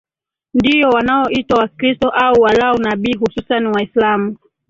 [0.53, 4.37] ndio wanaoitwa Wakristo au walau nabii hususani Waislamu